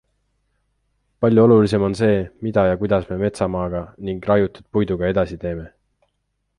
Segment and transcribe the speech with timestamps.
[1.25, 2.15] Palju olulisem on see,
[2.47, 5.73] mida ja kuidas me metsamaaga ning raiutud puiduga edasi teeme.